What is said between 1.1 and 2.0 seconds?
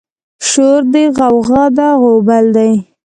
غوغه ده